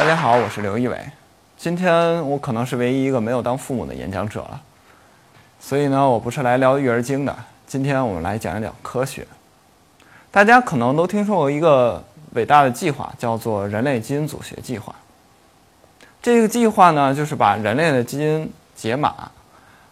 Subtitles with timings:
[0.00, 0.98] 大家好，我是刘一伟。
[1.58, 4.58] 今天我可能是唯一一个没有当父母的演讲者了，
[5.60, 7.36] 所以呢，我不是来聊育儿经的。
[7.66, 9.26] 今天我们来讲一讲科学。
[10.30, 12.02] 大家可能都听说过一个
[12.32, 14.94] 伟大的计划，叫做人类基因组学计划。
[16.22, 19.30] 这个计划呢，就是把人类的基因解码，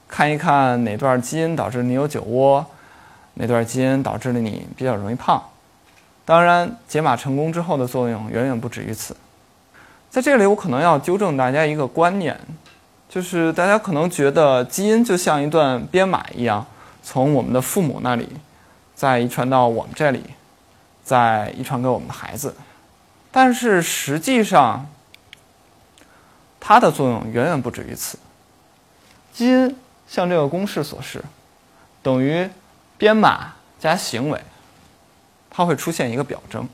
[0.09, 2.65] 看一看哪段基因导致你有酒窝，
[3.35, 5.43] 哪段基因导致了你比较容易胖。
[6.25, 9.15] 当然，解码成功之后的作用远远不止于此。
[10.19, 12.37] 在这里，我可能要纠正大家一个观念，
[13.09, 16.67] 就是大家可能觉得基因就像一段编码一样，
[17.05, 18.29] 从我们的父母那里，
[18.97, 20.25] 再遗传到我们这里，
[21.05, 22.57] 再遗传给我们的孩子。
[23.31, 24.89] 但是实际上，
[26.59, 28.19] 它的作用远远不止于此。
[29.33, 29.77] 基因
[30.09, 31.23] 像这个公式所示，
[32.03, 32.51] 等于
[32.97, 34.43] 编码加行为，
[35.49, 36.69] 它会出现一个表征，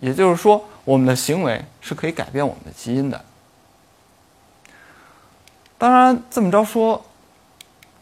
[0.00, 0.64] 也就是说。
[0.84, 3.24] 我们的行为是可以改变我们的基因的。
[5.78, 7.04] 当然，这么着说，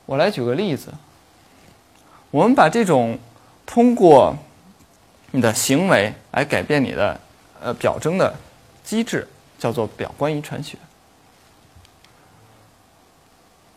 [0.06, 0.92] 我来举个例子。
[2.30, 3.18] 我们把这种
[3.64, 4.36] 通过
[5.30, 7.20] 你的行为来改变你的
[7.60, 8.34] 呃表征的
[8.82, 9.28] 机制，
[9.58, 10.76] 叫做表观遗传学。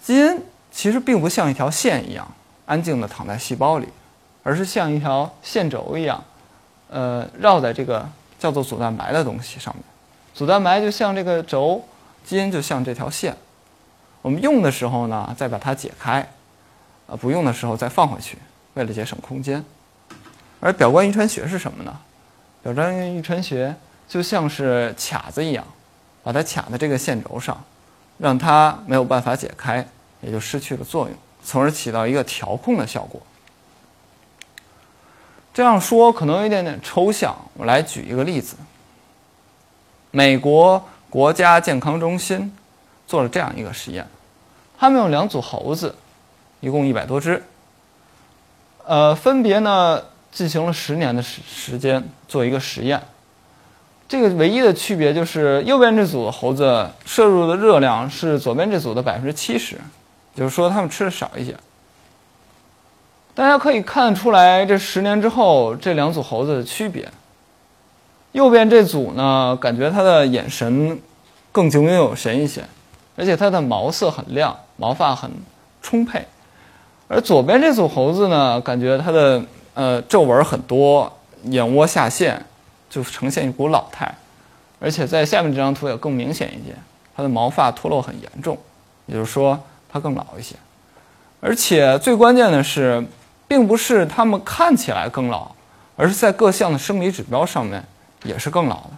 [0.01, 0.41] 基因
[0.71, 2.31] 其实并不像一条线一样
[2.65, 3.87] 安静的躺在细胞里，
[4.43, 6.23] 而是像一条线轴一样，
[6.89, 8.09] 呃，绕在这个。
[8.45, 9.83] 叫做组蛋白的东西上面，
[10.35, 11.83] 组蛋白就像这个轴，
[12.23, 13.35] 基因就像这条线。
[14.21, 16.29] 我们用的时候呢，再把它解开，
[17.07, 18.37] 呃，不用的时候再放回去，
[18.75, 19.65] 为了节省空间。
[20.59, 21.99] 而表观遗传学是什么呢？
[22.61, 23.75] 表观遗传学
[24.07, 25.65] 就像是卡子一样，
[26.21, 27.59] 把它卡在这个线轴上，
[28.19, 29.83] 让它没有办法解开，
[30.21, 33.19] 也就失去了作用，从而起到一个调控的效果。
[35.55, 38.57] 这样说可能有一点点抽象，我来举一个例子。
[40.11, 42.53] 美国国家健康中心
[43.07, 44.05] 做了这样一个实验，
[44.77, 45.95] 他们用两组猴子，
[46.59, 47.41] 一共一百多只，
[48.85, 53.01] 呃，分别呢进行了十年的时时间做一个实验。
[54.09, 59.79] 这个唯一的区别就是右边这组猴子摄入的热量是左边这组的百分之七十，
[60.35, 61.55] 就是说他们吃的少一些。
[63.35, 67.05] 大家可以看出来，这十年之后这两组猴子的区别。
[68.31, 70.97] 右边这组呢，感觉它的眼神
[71.51, 72.63] 更炯炯有神一些，
[73.17, 75.29] 而且它的毛色很亮，毛发很
[75.81, 76.25] 充沛。
[77.09, 79.43] 而左边这组猴子呢，感觉它的
[79.73, 81.11] 呃皱纹很多，
[81.43, 82.45] 眼窝下陷，
[82.89, 84.15] 就呈现一股老态。
[84.79, 86.73] 而且在下面这张图也更明显一些，
[87.17, 88.57] 它的毛发脱落很严重，
[89.07, 90.55] 也就是说它更老一些。
[91.41, 93.05] 而且最关键的是。
[93.47, 95.51] 并不是他们看起来更老，
[95.95, 97.83] 而是在各项的生理指标上面
[98.23, 98.91] 也是更老的。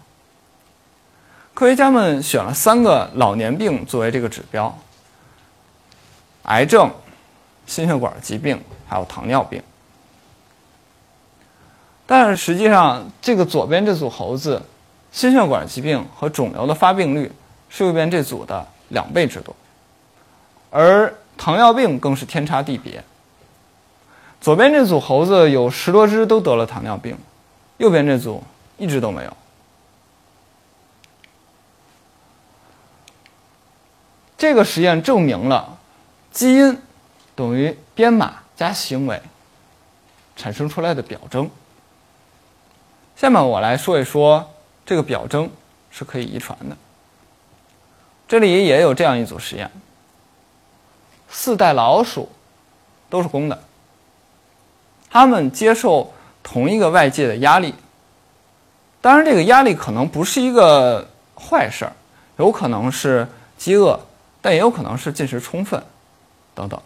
[1.54, 4.78] 科学家们选了三个老年病作为这个指标：
[6.44, 6.92] 癌症、
[7.66, 9.62] 心血管疾病，还有糖尿病。
[12.06, 14.62] 但是实际上，这个左边这组猴子，
[15.12, 17.30] 心血管疾病和肿瘤的发病率
[17.70, 19.54] 是右边这组的两倍之多，
[20.70, 23.04] 而糖尿病更是天差地别。
[24.48, 27.18] 左边这组猴子有十多只都得了糖尿病，
[27.80, 28.42] 右边这组
[28.78, 29.38] 一只都没有。
[34.38, 35.78] 这个实验证明了，
[36.32, 36.80] 基因
[37.36, 39.22] 等于编码加行为
[40.38, 41.50] 产生出来的表征。
[43.18, 44.50] 下面我来说一说
[44.86, 45.52] 这个表征
[45.92, 46.78] 是可以遗传的。
[48.30, 49.70] 这里也有这样一组实验，
[51.28, 52.30] 四代老鼠
[53.10, 53.67] 都是公的。
[55.10, 56.14] 他们接受
[56.44, 57.74] 同一个外界的压力，
[59.02, 61.94] 当然，这个压力可能不是一个坏事儿，
[62.38, 64.00] 有可能是饥饿，
[64.42, 65.82] 但也有可能是进食充分，
[66.54, 66.80] 等等。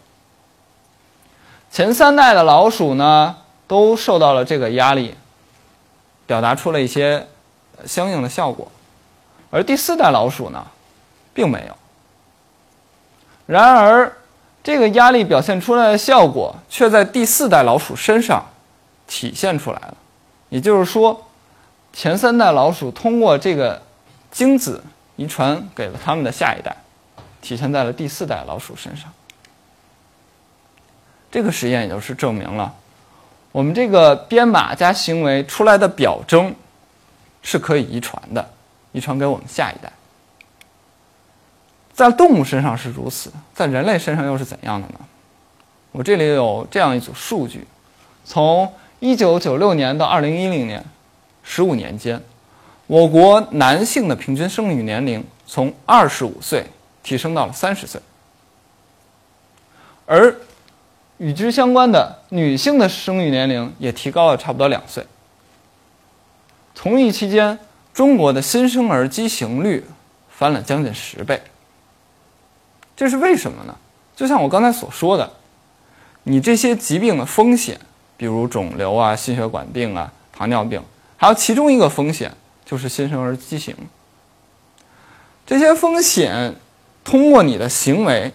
[1.71, 3.37] 前三代的老鼠呢，
[3.67, 5.15] 都受到了这个压力，
[6.25, 7.27] 表达出了一些
[7.85, 8.71] 相应的效果，
[9.49, 10.67] 而第四代老鼠呢，
[11.33, 11.75] 并没有。
[13.45, 14.13] 然而。
[14.63, 18.45] 这个压力表现出来的效果，却在第四代老鼠身上
[19.07, 19.97] 体现出来了。
[20.49, 21.27] 也就是说，
[21.93, 23.81] 前三代老鼠通过这个
[24.29, 24.83] 精子
[25.15, 26.75] 遗传给了他们的下一代，
[27.41, 29.11] 体现在了第四代老鼠身上。
[31.31, 32.73] 这个实验也就是证明了，
[33.51, 36.53] 我们这个编码加行为出来的表征
[37.41, 38.49] 是可以遗传的，
[38.91, 39.91] 遗传给我们下一代。
[41.93, 44.95] 在动物身上是如此，在人类身上又是怎样的呢？
[45.91, 47.67] 我这里有这样一组数据：
[48.23, 48.71] 从
[49.01, 50.85] 1996年到2010年
[51.45, 52.21] ，15年间，
[52.87, 56.65] 我国男性的平均生育年龄从二十五岁
[57.03, 57.99] 提升到了三十岁，
[60.05, 60.33] 而
[61.17, 65.05] 与之相关的女性的生育年龄也提高了差不多两岁。
[66.73, 67.59] 同一期间，
[67.93, 69.85] 中国的新生儿畸形率
[70.29, 71.41] 翻了将近十倍。
[73.01, 73.75] 这是为什么呢？
[74.15, 75.33] 就像我刚才所说的，
[76.21, 77.79] 你这些疾病的风险，
[78.15, 80.79] 比如肿瘤啊、心血管病啊、糖尿病，
[81.17, 82.31] 还有其中一个风险。
[82.63, 83.75] 就是新生儿畸形，
[85.47, 86.53] 这些风险
[87.03, 88.31] 通过你的行为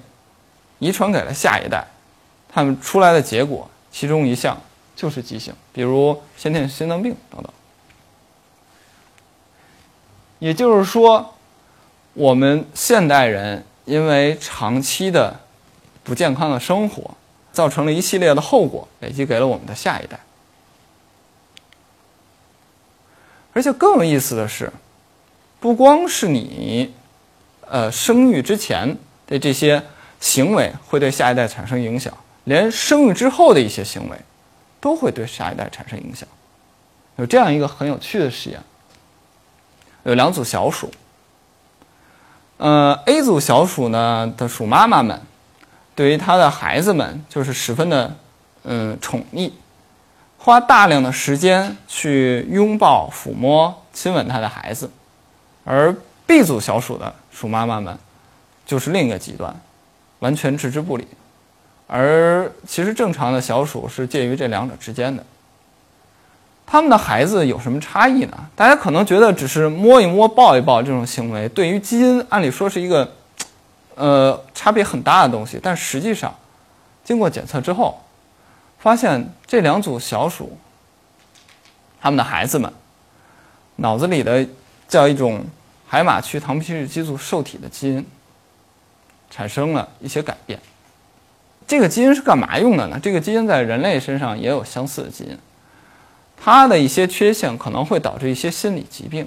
[0.80, 1.86] 遗传给了下一代，
[2.48, 4.60] 他们出来的结果，其中一项
[4.96, 7.52] 就是畸形，比如先天心脏病等等。
[10.40, 11.34] 也就是说，
[12.14, 15.40] 我们现代人因为长期的
[16.04, 17.16] 不健康的生活，
[17.52, 20.20] 造成了一系列的后果，累积给了我们的下一代。
[23.54, 24.70] 而且更有意思的是，
[25.58, 26.92] 不光是你，
[27.62, 29.82] 呃，生育之前的这些
[30.20, 32.12] 行为会对下一代产生影响，
[32.44, 34.18] 连生育之后的一些行为，
[34.78, 36.28] 都会对下一代产生影响。
[37.16, 38.60] 有这样一个很有趣的实验，
[40.02, 40.92] 有两组小鼠，
[42.58, 45.20] 呃，A 组小鼠呢的鼠妈妈们，
[45.94, 48.16] 对于它的孩子们就是十分的，
[48.64, 49.50] 嗯，宠溺。
[50.38, 54.90] 花大量的时间去拥抱、抚摸、亲吻它的孩子，
[55.64, 55.94] 而
[56.26, 57.98] B 组小鼠的鼠妈妈们
[58.64, 59.54] 就是另一个极端，
[60.20, 61.06] 完全置之不理。
[61.88, 65.24] 而其实正常的小鼠是介于这两者之间的。
[66.66, 68.36] 他们的孩子有什么差异呢？
[68.56, 73.12] 大家可能觉得只是摸一摸、抱一抱这种行为，对于基因按理说是一个
[73.94, 76.34] 呃差别很大的东西，但实际上
[77.04, 78.00] 经过检测之后。
[78.78, 80.56] 发现这两组小鼠，
[82.00, 82.72] 他们的孩子们
[83.76, 84.46] 脑子里的
[84.86, 85.44] 叫一种
[85.88, 88.06] 海马区糖皮质激素受体的基因
[89.28, 90.60] 产生了一些改变。
[91.66, 93.00] 这个基因是干嘛用的呢？
[93.02, 95.36] 这个基因在人类身上也有相似的基因，
[96.36, 99.26] 它的一些缺陷可能会导致一些心理疾病。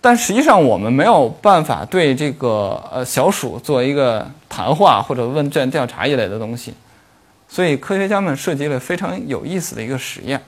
[0.00, 6.72] 但实际上，我们没有办法对这个呃小鼠做一个谈话或者问卷调查一类的东西。
[7.48, 10.40] 所以，科学家们设计了非常有意思的一个实验，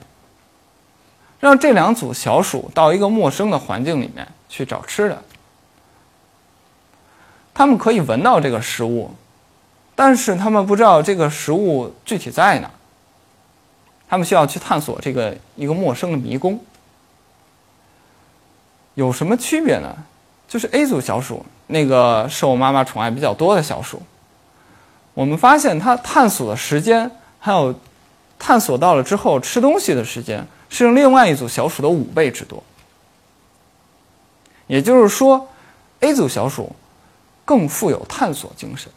[1.39, 5.21] 让这两组小鼠到一个陌生的环境里面去找吃的。
[7.53, 9.11] 他们可以闻到这个食物，
[9.93, 12.71] 但是他们不知道这个食物具体在哪。
[14.13, 16.63] 他们需要去探索这个一个陌生的迷宫。
[18.93, 19.91] 有什么区别呢？
[20.47, 23.99] 就是 A 组小鼠，那个受妈妈宠爱比较多的小鼠。
[25.15, 27.73] 我们发现，它探索的时间，还有
[28.37, 32.61] 探索到了之后吃东西的时间，是另外一组小鼠的五倍之多。
[34.67, 35.49] 也就是说
[36.01, 36.75] ，A 组小鼠
[37.45, 38.91] 更富有探索精神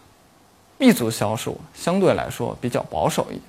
[0.77, 3.43] ，B 组小鼠相对来说比较保守一点。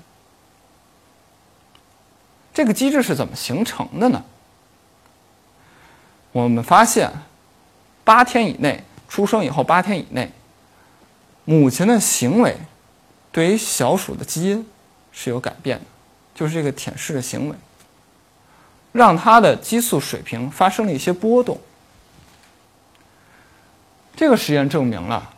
[2.58, 4.26] 这个机制是怎么形成的呢？
[6.32, 7.12] 我们发现，
[8.04, 10.32] 八天以内，出生以后八天以内。
[11.46, 12.58] 母亲的行为
[13.32, 14.68] 对于小鼠的基因
[15.12, 15.86] 是有改变的，
[16.34, 17.56] 就是这个舔舐的行为，
[18.92, 21.62] 让它的激素水平发生了一些波动。
[24.16, 25.32] 这个实验证明了，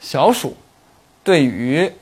[0.00, 0.56] 小鼠
[1.22, 1.92] 对于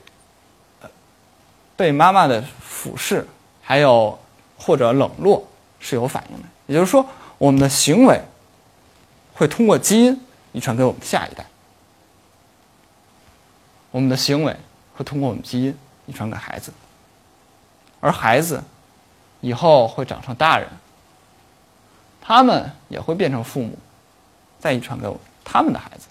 [1.75, 3.27] 被妈妈的俯视
[3.67, 4.17] 还有
[4.59, 5.43] 或者冷落
[5.79, 6.43] 是有反应的。
[6.67, 7.03] 也就是说，
[7.39, 8.21] 我们的行为
[9.33, 11.43] 会通过基因遗传给我们下一代。
[13.89, 14.55] 我们的行为
[14.95, 16.71] 会通过我们基因遗传给孩子，
[18.01, 18.63] 而孩子
[19.41, 20.67] 以后会长成大人，
[22.21, 23.77] 他们也会变成父母，
[24.59, 26.07] 再遗传给我们他们的孩子。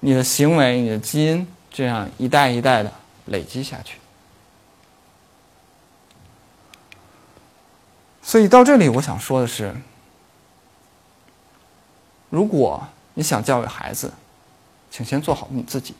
[0.00, 2.92] 你的行为、你的基因这样一代一代的
[3.26, 3.98] 累积下去。
[8.36, 9.74] 所以到这里，我想说的是，
[12.28, 14.12] 如果你想教育孩子，
[14.90, 15.94] 请先做好你自己。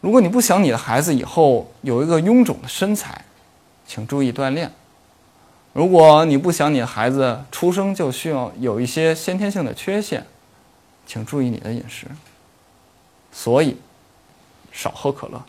[0.00, 3.22] 如果你不想你的孩子以后有一个臃肿的身材，
[3.86, 4.72] 请注意锻炼。
[5.74, 10.26] 如果你不想你的孩子出生就需要有一些先天性的缺陷，
[11.06, 12.06] 请注意你的饮食。
[13.30, 13.76] 所以，
[14.72, 15.44] 少喝可乐。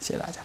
[0.00, 0.42] 谢谢大家。